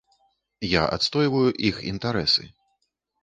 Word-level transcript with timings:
Я 0.79 0.83
адстойваю 0.95 1.49
іх 1.69 1.75
інтарэсы. 1.91 2.43